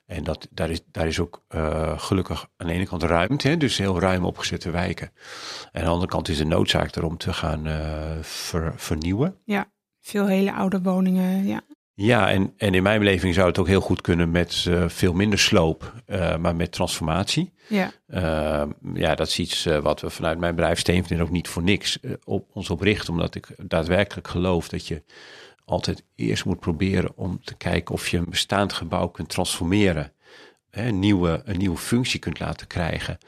[0.06, 3.56] en dat, daar, is, daar is ook uh, gelukkig aan de ene kant ruimte, hè,
[3.56, 5.10] dus heel ruim opgezette wijken.
[5.72, 7.66] En aan de andere kant is de noodzaak erom te gaan
[8.22, 9.36] ver, vernieuwen.
[9.44, 11.60] Ja, veel hele oude woningen, ja.
[12.00, 15.12] Ja, en, en in mijn beleving zou het ook heel goed kunnen met uh, veel
[15.12, 17.52] minder sloop, uh, maar met transformatie.
[17.68, 18.62] Ja, uh,
[18.94, 22.48] ja dat is iets wat we vanuit mijn bedrijf Steenverdien ook niet voor niks op
[22.52, 23.12] ons op richten.
[23.12, 25.02] Omdat ik daadwerkelijk geloof dat je
[25.64, 30.12] altijd eerst moet proberen om te kijken of je een bestaand gebouw kunt transformeren.
[30.70, 33.18] Hè, een, nieuwe, een nieuwe functie kunt laten krijgen.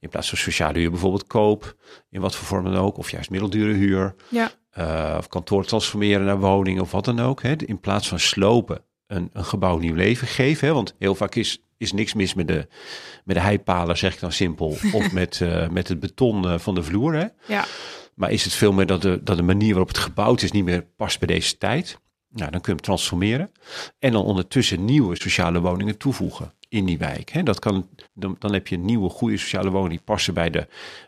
[0.00, 1.76] In plaats van sociale huur bijvoorbeeld koop,
[2.10, 2.96] in wat voor vorm dan ook.
[2.96, 4.14] Of juist middeldure huur.
[4.28, 4.50] ja.
[4.78, 7.42] Uh, of kantoor transformeren naar woning of wat dan ook.
[7.42, 7.54] Hè.
[7.66, 10.68] In plaats van slopen een, een gebouw nieuw leven geven.
[10.68, 10.74] Hè.
[10.74, 12.66] Want heel vaak is, is niks mis met de,
[13.24, 14.66] met de heipalen, zeg ik dan simpel.
[14.92, 17.14] of met, uh, met het beton uh, van de vloer.
[17.14, 17.26] Hè.
[17.46, 17.64] ja.
[18.14, 20.64] Maar is het veel meer dat de, dat de manier waarop het gebouwd is niet
[20.64, 21.98] meer past bij deze tijd.
[22.28, 23.50] Nou, dan kun je hem transformeren.
[23.98, 27.30] En dan ondertussen nieuwe sociale woningen toevoegen in die wijk.
[27.30, 27.42] Hè.
[27.42, 30.66] Dat kan, dan, dan heb je nieuwe, goede sociale woningen die passen bij de,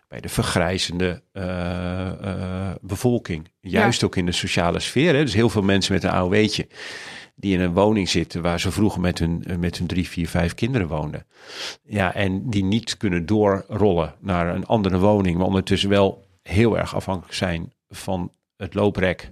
[0.09, 1.45] bij de vergrijzende uh,
[2.25, 3.49] uh, bevolking.
[3.61, 4.07] Juist ja.
[4.07, 5.15] ook in de sociale sfeer.
[5.15, 5.25] Hè.
[5.25, 6.67] Dus heel veel mensen met een AOW'tje
[7.35, 10.55] die in een woning zitten waar ze vroeger met hun, met hun drie, vier, vijf
[10.55, 11.27] kinderen woonden.
[11.83, 16.95] Ja, en die niet kunnen doorrollen naar een andere woning, maar ondertussen wel heel erg
[16.95, 19.31] afhankelijk zijn van het looprek.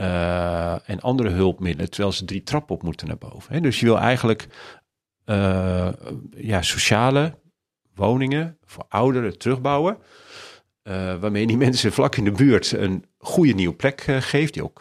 [0.00, 3.54] Uh, en andere hulpmiddelen, terwijl ze drie trappen op moeten naar boven.
[3.54, 3.60] Hè.
[3.60, 4.48] Dus je wil eigenlijk
[5.26, 5.88] uh,
[6.36, 7.38] ja, sociale
[7.94, 9.98] woningen voor ouderen terugbouwen.
[10.82, 14.52] Uh, waarmee die mensen vlak in de buurt een goede nieuwe plek uh, geeft.
[14.52, 14.80] Die ook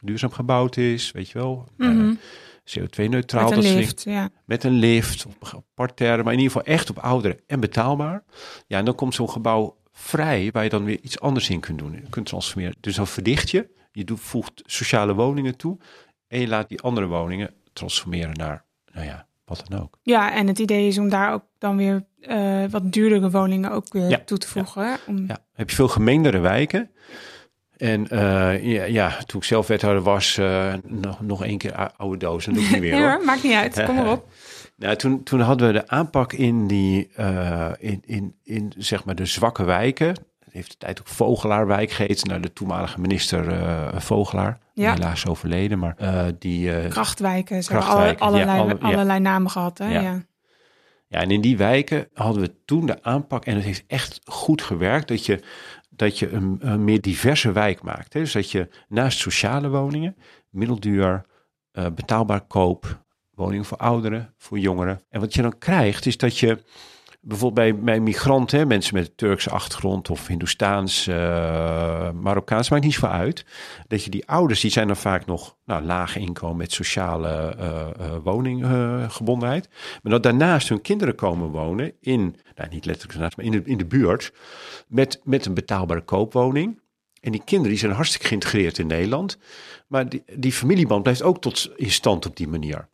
[0.00, 1.68] duurzaam gebouwd is, weet je wel.
[1.76, 2.18] Mm -hmm.
[2.66, 3.48] CO2-neutraal.
[3.48, 4.30] Met een lift, ja.
[4.44, 6.22] Met een lift, op parterre.
[6.22, 8.24] Maar in ieder geval echt op ouderen en betaalbaar.
[8.66, 11.78] Ja, en dan komt zo'n gebouw vrij waar je dan weer iets anders in kunt
[11.78, 11.92] doen.
[11.92, 12.76] Je kunt transformeren.
[12.80, 13.68] Dus dan verdicht je.
[13.92, 15.78] Je doet, voegt sociale woningen toe.
[16.28, 19.98] En je laat die andere woningen transformeren naar, nou ja, wat dan ook.
[20.02, 23.92] Ja, en het idee is om daar ook dan weer uh, wat duurdere woningen ook
[23.92, 24.82] weer ja, toe te voegen.
[24.82, 25.24] Ja, om...
[25.26, 25.38] ja.
[25.52, 26.90] heb je veel gemengdere wijken.
[27.76, 32.16] En uh, ja, ja, toen ik zelf wethouder was, uh, nog, nog één keer oude
[32.16, 32.44] doos.
[32.44, 32.98] Dat doe ik niet meer.
[33.00, 33.84] hoor, maakt niet uit.
[33.84, 34.28] Kom maar op.
[34.76, 37.08] nou, toen, toen hadden we de aanpak in die,
[37.78, 40.14] in, in, in zeg maar de zwakke wijken.
[40.56, 44.58] Heeft de tijd ook Vogelaarwijk geheten naar de toenmalige minister Vogelaar.
[44.74, 44.92] Ja.
[44.92, 45.96] Helaas overleden, maar
[46.38, 46.88] die...
[46.88, 49.88] krachtwijken, ze krachtwijken, alle, allerlei, ja, alle, allerlei namen gehad, hè?
[49.88, 50.00] Ja.
[50.00, 50.22] ja.
[51.08, 54.62] Ja, en in die wijken hadden we toen de aanpak, en het heeft echt goed
[54.62, 55.42] gewerkt, dat je,
[55.90, 58.12] dat je een, een meer diverse wijk maakt.
[58.12, 58.20] Hè?
[58.20, 60.16] Dus dat je naast sociale woningen,
[60.50, 61.26] middelduur,
[61.72, 65.00] uh, betaalbaar koop, woningen voor ouderen, voor jongeren.
[65.08, 66.62] En wat je dan krijgt, is dat je
[67.26, 73.44] bijvoorbeeld bij, migranten, mensen met Turkse achtergrond of Hindoestaans, uh, Marokkaans, maakt niet zoveel uit.
[73.88, 77.86] Dat je die ouders, die zijn dan vaak nog nou, laag inkomen met sociale uh,
[78.00, 79.68] uh, woninggebondenheid.
[80.02, 83.62] maar dat daarnaast hun kinderen komen wonen in, nou niet letterlijk daarnaast, maar in de,
[83.64, 84.32] in de buurt,
[84.88, 86.80] met, met een betaalbare koopwoning.
[87.20, 89.38] En die kinderen die zijn hartstikke geïntegreerd in Nederland.
[89.86, 92.88] Maar die, die familieband blijft ook tot in stand op die manier.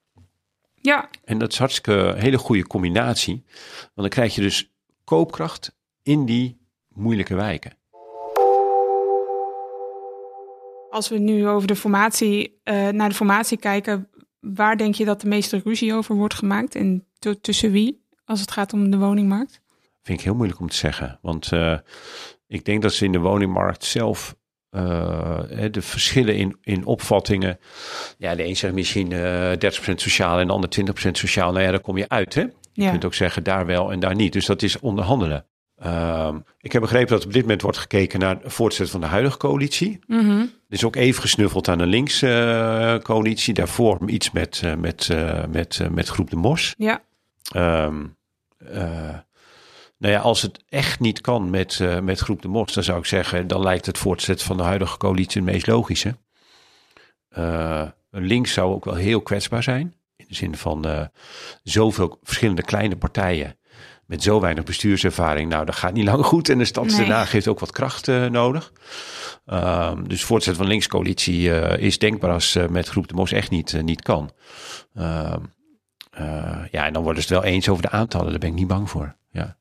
[0.83, 1.09] Ja.
[1.25, 3.45] En dat is hartstikke een hele goede combinatie.
[3.81, 4.73] Want dan krijg je dus
[5.05, 7.77] koopkracht in die moeilijke wijken.
[10.91, 14.09] Als we nu over de formatie, uh, naar de formatie kijken,
[14.41, 16.75] waar denk je dat de meeste ruzie over wordt gemaakt?
[16.75, 17.07] En
[17.41, 19.61] tussen wie, als het gaat om de woningmarkt?
[20.03, 21.19] Vind ik heel moeilijk om te zeggen.
[21.23, 21.79] Want uh,
[22.47, 24.37] ik denk dat ze in de woningmarkt zelf
[24.77, 27.59] uh, de verschillen in, in opvattingen.
[28.19, 29.57] Ja, de een zegt misschien uh, 30%
[29.95, 30.71] sociaal en de ander
[31.07, 31.53] 20% sociaal.
[31.53, 32.35] Nou ja, daar kom je uit.
[32.35, 32.41] Hè?
[32.41, 32.91] Je ja.
[32.91, 34.33] kunt ook zeggen daar wel en daar niet.
[34.33, 35.47] Dus dat is onderhandelen.
[35.85, 39.07] Uh, ik heb begrepen dat op dit moment wordt gekeken naar het voortzetten van de
[39.07, 39.99] huidige coalitie.
[40.07, 40.41] Mm -hmm.
[40.41, 43.55] Er is ook even gesnuffeld aan de linkse uh, coalitie.
[43.55, 45.09] Daarvoor iets met, met,
[45.51, 46.75] met, met Groep de Mos.
[46.77, 47.03] Ja.
[47.57, 48.17] Um,
[50.03, 52.99] nou ja, als het echt niet kan met, uh, met Groep de Mos, dan zou
[52.99, 56.17] ik zeggen, dan lijkt het voortzetten van de huidige coalitie het meest logische.
[57.39, 59.95] Uh, links zou ook wel heel kwetsbaar zijn.
[60.17, 61.01] In de zin van uh,
[61.63, 63.57] zoveel verschillende kleine partijen
[64.07, 65.51] met zo weinig bestuurservaring.
[65.51, 66.49] Nou, dat gaat niet lang goed.
[66.49, 67.13] En de stad nee.
[67.13, 68.73] Haag heeft ook wat kracht nodig.
[69.47, 74.03] Um, dus voortzetten van linkscoalitie is denkbaar als met Groep de Mos echt niet, niet
[74.03, 74.31] kan.
[76.71, 78.31] ja, en dan worden ze het wel eens over de aantallen.
[78.31, 79.17] Daar ben ik niet bang voor.
[79.31, 79.57] Ja.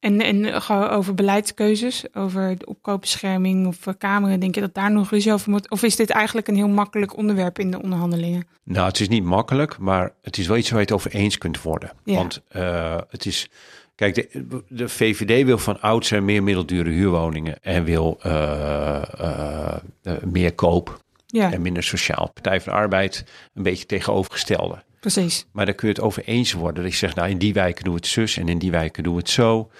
[0.00, 5.32] En, en over beleidskeuzes, over de opkoopbescherming of kameren, denk je dat daar nog ruzie
[5.32, 5.70] over moet?
[5.70, 8.46] Of is dit eigenlijk een heel makkelijk onderwerp in de onderhandelingen?
[8.62, 11.38] Nou, het is niet makkelijk, maar het is wel iets waar je het over eens
[11.38, 11.90] kunt worden.
[12.04, 12.14] Ja.
[12.14, 13.48] Want uh, het is.
[13.94, 19.76] Kijk, de, de, VVD wil van oudsher meer middeldure huurwoningen en wil uh, uh,
[20.24, 22.30] meer koop Ja, en minder sociaal.
[22.32, 24.82] Partij van de Arbeid een beetje tegenovergestelde.
[25.12, 25.46] Precies.
[25.52, 26.82] Maar daar kun je het over eens worden.
[26.82, 29.02] Dat je zegt, nou in die wijken doen we het zus en in die wijken
[29.02, 29.70] doen we het zo.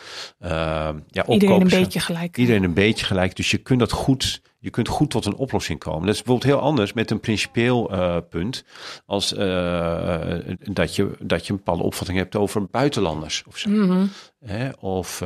[0.41, 0.51] Uh,
[1.09, 2.37] ja, Iedereen een beetje gelijk.
[2.37, 3.37] Iedereen een beetje gelijk.
[3.37, 6.07] Dus je kunt dat goed, je kunt goed tot een oplossing komen.
[6.07, 8.65] Dat is bijvoorbeeld heel anders met een principieel eh, punt.
[9.07, 13.71] Als eh, dat, je, dat je een bepaalde opvatting hebt over buitenlanders of zo.
[13.71, 14.07] Mhm.
[14.45, 14.71] Hè?
[14.81, 15.23] Of,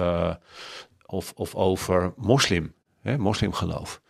[1.06, 3.18] of, of over moslim, hè?
[3.18, 4.00] moslimgeloof.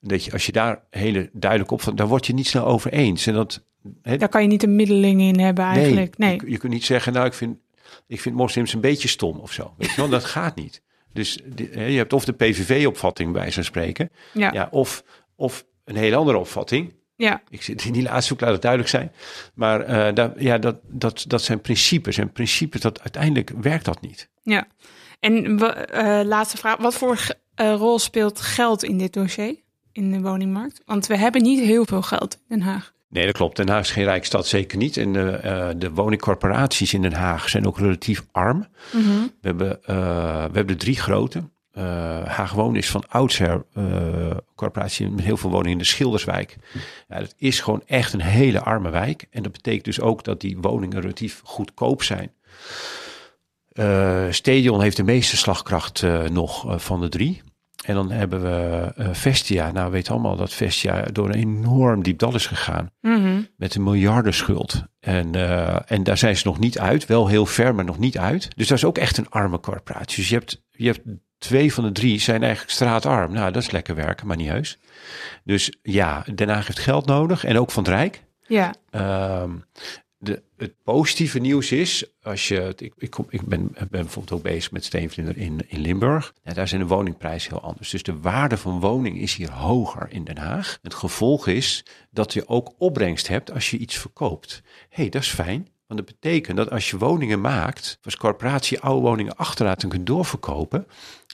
[0.00, 3.26] Dat je, als je daar hele duidelijk opvatting, daar word je niet snel over eens.
[3.26, 3.64] En dat,
[4.02, 6.18] Daar kan je niet een middeling in hebben eigenlijk.
[6.18, 6.40] Nee.
[6.44, 7.56] Je, je kunt niet zeggen, nou, ik vind,
[8.06, 9.74] ik vind moslims een beetje stom of zo.
[9.78, 10.82] Weet je wel, dat gaat niet.
[11.12, 14.52] Dus je hebt of de PVV-opvatting bij zo'n spreken, Ja.
[14.52, 15.04] ja, of,
[15.36, 16.94] of een hele andere opvatting.
[17.16, 17.42] ja.
[17.50, 19.12] Ik zit in die laatste hoek, laat het duidelijk zijn.
[19.54, 22.18] Maar eh, dat, ja, dat, dat, dat zijn principes.
[22.18, 24.28] En principes, dat, uiteindelijk werkt dat niet.
[24.42, 24.66] Ja.
[25.20, 26.76] En eh, laatste vraag.
[26.76, 29.56] Wat voor eh, rol speelt geld in dit dossier?
[29.92, 30.80] In de woningmarkt?
[30.84, 32.92] Want we hebben niet heel veel geld in Den Haag.
[33.14, 33.56] Nee, dat klopt.
[33.56, 34.96] Den Haag is geen rijkstad, zeker niet.
[34.96, 38.66] En de, eh, de woningcorporaties in Den Haag zijn ook relatief arm.
[39.40, 39.96] We, hebben, eh,
[40.44, 41.42] we hebben er drie grote.
[41.72, 46.56] Eh Haag Wonen is van oudsher eh corporatie met heel veel woningen in de Schilderswijk.
[47.08, 49.26] Ja, dat is gewoon echt een hele arme wijk.
[49.30, 52.32] En dat betekent dus ook dat die woningen relatief goedkoop zijn.
[53.72, 57.42] Eh Stadion heeft de meeste slagkracht eh, nog eh, van de drie.
[57.84, 59.70] En dan hebben we eh, Vestia.
[59.72, 63.40] Nou, we weten allemaal dat Vestia door een enorm diep dal is gegaan Mhm.
[63.56, 64.82] met een miljardenschuld.
[65.00, 67.06] En, eh, en daar zijn ze nog niet uit.
[67.06, 68.48] Wel heel ver, maar nog niet uit.
[68.56, 70.16] Dus dat is ook echt een arme corporatie.
[70.16, 71.00] Dus je hebt, je hebt
[71.38, 73.32] twee van de drie zijn eigenlijk straatarm.
[73.32, 74.78] Nou, dat is lekker werken, maar niet heus.
[75.44, 77.44] Dus ja, Den Haag heeft geld nodig.
[77.44, 78.22] En ook van het Rijk.
[78.46, 78.74] Ja.
[78.90, 79.50] Ehm,
[80.24, 84.42] de, het positieve nieuws is, als je, ik, ik, kom, ik ben, ben bijvoorbeeld ook
[84.42, 86.34] bezig met steenvlinder in, in Limburg.
[86.42, 87.90] Ja, daar zijn de woningprijzen heel anders.
[87.90, 90.78] Dus de waarde van woning is hier hoger in Den Haag.
[90.82, 94.62] Het gevolg is dat je ook opbrengst hebt als je iets verkoopt.
[94.88, 95.68] Hé, hey, dat is fijn.
[95.86, 100.06] Want dat betekent dat als je woningen maakt, als corporatie oude woningen achterlaat en kunt
[100.06, 100.86] doorverkopen,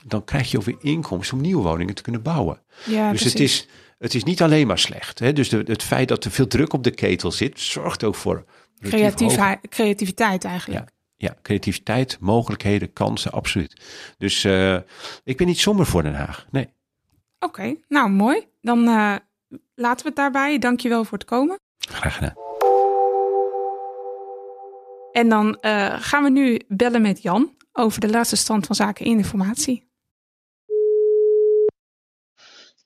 [0.06, 2.62] dan krijg je ook weer inkomsten om nieuwe woningen te kunnen bouwen.
[2.84, 3.60] Ja, dus het precies.
[3.60, 3.68] is,
[4.00, 5.18] het is niet alleen maar slecht.
[5.18, 5.32] Hè?
[5.32, 8.44] Dus de, het feit dat er veel druk op de ketel zit, zorgt ook voor
[8.78, 10.90] Creatief, creativiteit eigenlijk.
[11.16, 13.80] ja, creativiteit, mogelijkheden, kansen, absoluut.
[14.18, 14.76] Dus eh,
[15.24, 16.46] ik ben niet somber voor Den Haag.
[16.50, 16.68] Nee.
[17.38, 18.46] Oké, nou mooi.
[18.60, 19.14] Dan eh,
[19.74, 20.58] laten we het daarbij.
[20.58, 21.58] Dankjewel voor het komen.
[21.78, 22.34] Graag gedaan.
[25.12, 29.06] En dan eh, gaan we nu bellen met Jan over de laatste stand van zaken
[29.06, 29.89] in informatie.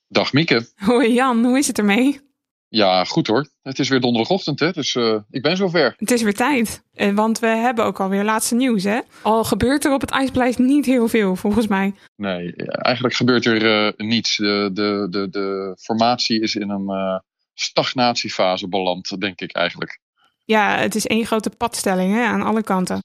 [0.07, 0.67] Dag Mieke.
[0.75, 2.19] Hoi Jan, hoe is het ermee?
[2.67, 3.47] Ja, goed hoor.
[3.61, 4.71] Het is weer donderdagochtend, hè?
[4.71, 5.93] dus eh, ik ben zover.
[5.97, 8.99] Het is weer tijd, Eh, want we hebben ook alweer laatste nieuws hè.
[9.21, 11.93] Al gebeurt er op het ijspaleis niet heel veel volgens mij.
[12.15, 14.37] Nee, eigenlijk gebeurt er eh, niets.
[14.37, 17.21] De, de, de, de formatie is in een
[17.53, 19.99] stagnatiefase beland, denk ik eigenlijk.
[20.45, 22.99] Ja, het is één grote padstelling hè, aan alle kanten.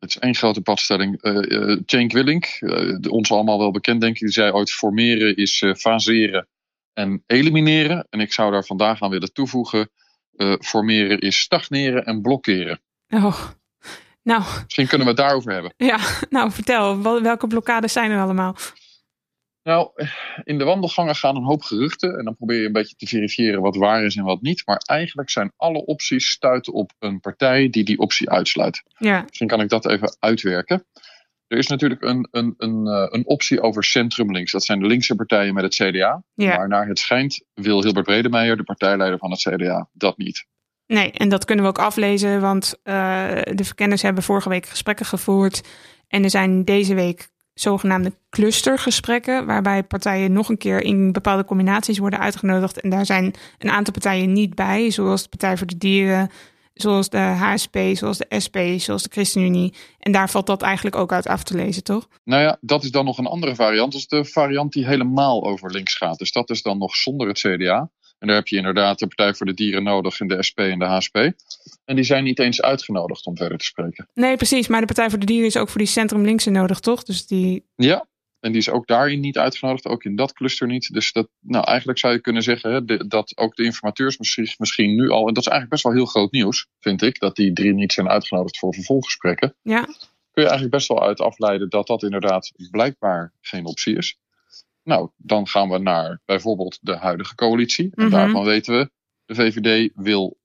[0.00, 1.22] Het is één grote padstelling.
[1.22, 5.64] Eh Cenk Willink, eh, ons allemaal wel bekend denk ik, die zei ooit formeren is
[5.76, 6.48] faseren
[6.92, 8.06] en elimineren.
[8.10, 9.90] En ik zou daar vandaag aan willen toevoegen,
[10.60, 12.80] formeren is stagneren en blokkeren.
[13.08, 13.40] Oh,
[14.22, 15.72] nou Misschien kunnen we het daarover hebben.
[15.76, 15.98] ja,
[16.30, 18.56] nou vertel, wel- welke blokkades zijn er allemaal?
[19.62, 19.90] Nou,
[20.44, 22.18] in de wandelgangen gaan een hoop geruchten.
[22.18, 24.62] En dan probeer je een beetje te verifiëren wat waar is en wat niet.
[24.66, 28.82] Maar eigenlijk zijn alle opties stuiten op een partij die die optie uitsluit.
[28.98, 30.84] Ja, Misschien kan ik dat even uitwerken.
[31.46, 34.52] Er is natuurlijk een, een, een, eh, een optie over centrum links.
[34.52, 36.22] Dat zijn de linkse partijen met het CDA.
[36.34, 36.56] ja.
[36.56, 40.46] Maar naar het schijnt wil Hilbert Bredemeijer, de partijleider van het CDA, dat niet.
[40.86, 42.94] Nee, en dat kunnen we ook aflezen, want eh,
[43.54, 45.68] de verkenners hebben vorige week gesprekken gevoerd.
[46.08, 51.98] En er zijn deze week zogenaamde clustergesprekken, waarbij partijen nog een keer in bepaalde combinaties
[51.98, 52.80] worden uitgenodigd.
[52.80, 56.30] En daar zijn een aantal partijen niet bij, zoals de Partij voor de Dieren,
[56.74, 59.74] zoals de HSP, zoals de SP, zoals de ChristenUnie.
[59.98, 62.08] En daar valt dat eigenlijk ook uit af te lezen, toch?
[62.24, 63.92] Nou ja, dat is dan nog een andere variant.
[63.92, 66.18] Dat is de variant die helemaal over links gaat.
[66.18, 67.90] Dus dat is dan nog zonder het CDA.
[68.20, 70.78] En daar heb je inderdaad de Partij voor de Dieren nodig en de SP en
[70.78, 71.16] de HSP.
[71.84, 74.08] En die zijn niet eens uitgenodigd om verder te spreken.
[74.14, 74.68] Nee, precies.
[74.68, 77.02] Maar de Partij voor de Dieren is ook voor die centrum-linkse nodig, toch?
[77.02, 77.64] Dus die.
[77.76, 78.06] Ja,
[78.40, 80.92] en die is ook daarin niet uitgenodigd, ook in dat cluster niet.
[80.92, 84.48] Dus dat, nou, eigenlijk zou je kunnen zeggen hè, de- dat ook de informateurs misschien,
[84.58, 87.36] misschien nu al, en dat is eigenlijk best wel heel groot nieuws, vind ik, dat
[87.36, 89.54] die drie niet zijn uitgenodigd voor vervolggesprekken.
[89.62, 89.94] Ja, Kun
[90.32, 94.18] kun je eigenlijk best wel uit afleiden dat dat inderdaad blijkbaar geen optie is.
[94.82, 97.90] Nou, dan gaan we naar bijvoorbeeld de huidige coalitie.
[97.94, 98.12] En Mhm.
[98.14, 98.90] daarvan weten we,
[99.24, 100.38] de VVD wil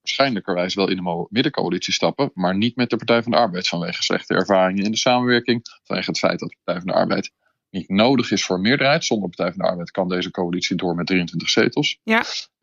[0.00, 4.02] waarschijnlijkerwijs wel in de middencoalitie stappen, maar niet met de Partij van de Arbeid vanwege
[4.02, 7.32] slechte ervaringen in de samenwerking, vanwege het feit dat de Partij van de Arbeid
[7.70, 9.04] niet nodig is voor meerderheid.
[9.04, 11.98] Zonder de Partij van de Arbeid kan deze coalitie door met 23 zetels.
[12.02, 12.22] Ja.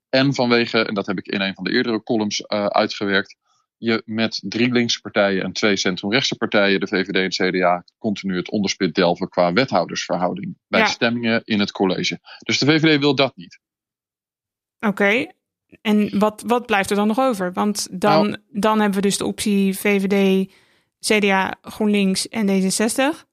[0.09, 3.35] En vanwege, en dat heb ik in een van de eerdere columns eh, uitgewerkt,
[3.77, 8.51] je met drie linkse partijen en twee centrumrechtse partijen, de VVD en CDA, continu het
[8.51, 10.85] onderspit delven qua wethoudersverhouding bij Ja.
[10.85, 12.19] stemmingen in het college.
[12.39, 13.59] Dus de VVD wil dat niet.
[14.79, 15.25] Oké.
[15.81, 17.53] En wat, wat blijft er dan nog over?
[17.53, 20.51] Want dan, Nou- dan hebben we dus de optie VVD,
[20.99, 23.25] CDA, GroenLinks en D66.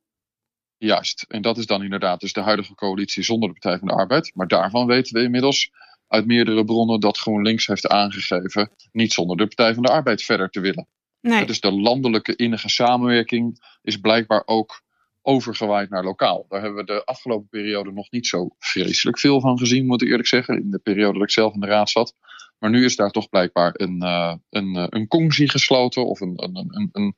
[0.77, 1.25] Juist.
[1.29, 4.31] En dat is dan inderdaad dus de huidige coalitie zonder de Partij van de Arbeid.
[4.35, 5.71] Maar daarvan weten we inmiddels
[6.09, 10.51] uit meerdere bronnen dat GroenLinks heeft aangegeven niet zonder de Partij van de Arbeid verder
[10.51, 10.89] te willen.
[11.21, 11.47] Nee.
[11.47, 14.83] Dus de landelijke innige samenwerking is blijkbaar ook
[15.23, 16.47] overgewaaid naar lokaal.
[16.49, 20.09] Daar hebben we de afgelopen periode nog niet zo vreselijk veel van gezien, moet ik
[20.09, 20.63] eerlijk zeggen.
[20.63, 22.15] In de periode dat ik zelf in de raad zat.
[22.59, 26.43] Maar nu is daar toch blijkbaar een, eh een, eh, een congsie gesloten of een,
[26.43, 27.17] een, een, een,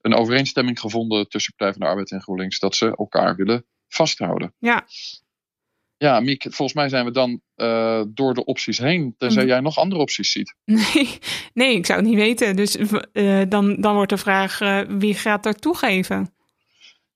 [0.00, 4.54] een overeenstemming gevonden tussen Partij van de Arbeid en GroenLinks dat ze elkaar willen vasthouden.
[4.58, 4.86] Ja.
[5.98, 9.14] Ja, Miek, volgens mij zijn we dan eh, door de opties heen.
[9.18, 9.50] Tenzij Mhm.
[9.50, 10.54] jij nog andere opties ziet.
[10.64, 11.18] Nee,
[11.54, 12.56] nee, ik zou het niet weten.
[12.56, 16.34] Dus eh, dan, dan wordt de vraag, eh, wie gaat er toegeven?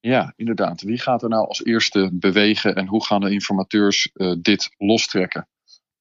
[0.01, 0.83] Ja, inderdaad.
[0.83, 5.49] Wie gaat er nou als eerste bewegen en hoe gaan de informateurs dit lostrekken?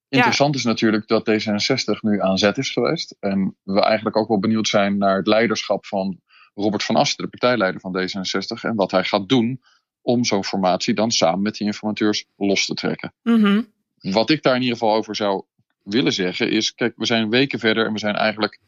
[0.08, 3.16] Interessant is natuurlijk dat D66 nu aan zet is geweest.
[3.20, 6.20] En we eigenlijk ook wel benieuwd zijn naar het leiderschap van
[6.54, 8.62] Robert van Asten, de partijleider van D66.
[8.62, 9.60] En wat hij gaat doen
[10.02, 13.14] om zo'n formatie dan samen met die informateurs los te trekken.
[13.22, 13.62] Mhm.
[14.00, 15.44] Wat ik daar in ieder geval over zou
[15.82, 18.58] willen zeggen is, kijk, we zijn weken verder en we zijn eigenlijk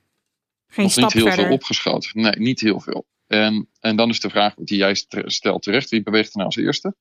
[0.66, 1.44] Geen nog niet heel verder.
[1.44, 2.20] veel opgeschoten.
[2.20, 3.06] Nee, niet heel veel.
[3.26, 6.46] En, en dan is de vraag die jij st- stelt terecht, wie beweegt er nou
[6.46, 6.94] als eerste?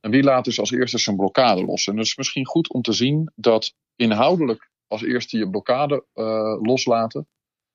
[0.00, 1.86] En wie laat dus als eerste zijn blokkade los?
[1.86, 6.24] En het is misschien goed om te zien dat inhoudelijk als eerste je blokkade eh,
[6.62, 7.28] loslaten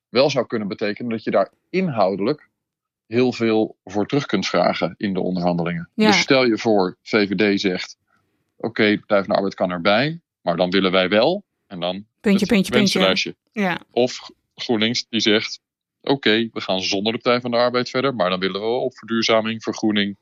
[0.10, 2.50] wel zou kunnen betekenen dat je daar inhoudelijk
[3.08, 5.89] heel veel voor terug kunt vragen in de onderhandelingen.
[5.94, 6.08] Ja.
[6.08, 7.98] Dus stel je voor, VVD zegt,
[8.58, 11.44] oké, de Partij van de Arbeid kan erbij, maar dan willen wij wel.
[11.68, 13.36] En dan Puntje, puntje, puntje.
[13.52, 15.60] Ja, Of GroenLinks die zegt:
[16.02, 18.98] Oké, we gaan zonder de Partij van de Arbeid verder, maar dan willen we op
[18.98, 20.18] verduurzaming, vergroening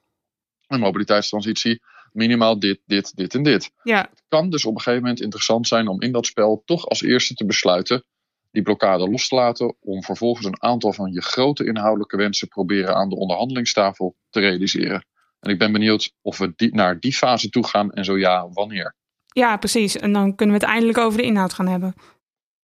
[0.67, 3.71] en mobiliteitstransitie minimaal dit, dit, dit en dit.
[3.83, 6.87] ja, Het kan dus op een gegeven moment interessant zijn om in dat spel toch
[6.87, 8.03] als eerste te besluiten
[8.53, 12.95] die blokkade los te laten, om vervolgens een aantal van je grote inhoudelijke wensen proberen
[12.95, 15.05] aan de onderhandelingstafel te realiseren.
[15.39, 18.49] En ik ben benieuwd of we die, naar die fase toe gaan en zo ja,
[18.49, 18.95] wanneer.
[19.27, 19.97] ja, precies.
[19.97, 21.93] En dan kunnen we het eindelijk over de inhoud gaan hebben.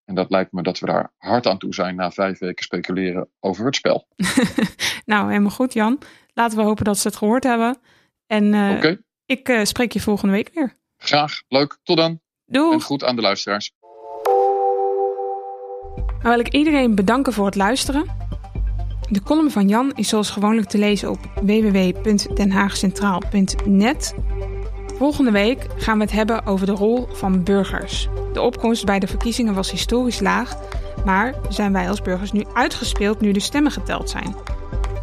[0.05, 3.29] En dat lijkt me dat we daar hard aan toe zijn na vijf weken speculeren
[3.39, 4.07] over het spel.
[5.05, 5.99] Nou, helemaal goed, Jan.
[6.33, 7.77] Laten we hopen dat ze het gehoord hebben.
[8.27, 10.73] En eh, ik eh, spreek je volgende week weer.
[10.97, 11.41] graag.
[11.47, 11.77] Leuk.
[11.83, 12.09] Tot dan.
[12.11, 12.83] En Doeg!
[12.83, 13.71] goed aan de luisteraars.
[16.21, 18.05] Nou wil ik iedereen bedanken voor het luisteren.
[19.09, 24.15] De column van Jan is zoals gewoonlijk te lezen op www.denhaagcentraal.net.
[24.97, 28.07] Volgende week gaan we het hebben over de rol van burgers.
[28.33, 30.57] De opkomst bij de verkiezingen was historisch laag,
[31.05, 34.35] maar zijn wij als burgers nu uitgespeeld nu de stemmen geteld zijn?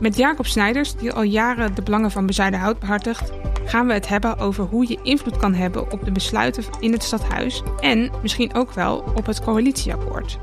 [0.00, 3.32] Met Jacob Snijders, die al jaren de belangen van Bezuidenhout behartigt,
[3.64, 7.02] gaan we het hebben over hoe je invloed kan hebben op de besluiten in het
[7.02, 10.38] stadhuis en misschien ook wel op het coalitieakkoord.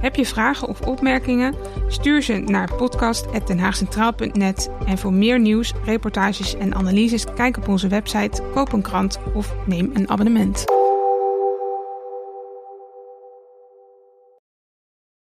[0.00, 1.54] Heb je vragen of opmerkingen?
[1.88, 4.70] Stuur ze naar podcast.denhaagcentraal.net.
[4.86, 9.54] En voor meer nieuws, reportages en analyses kijk op onze website, koop een krant of
[9.66, 10.79] neem een abonnement.